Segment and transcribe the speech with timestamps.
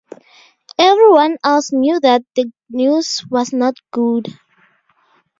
[0.79, 4.29] Every one else knew that the news was not good.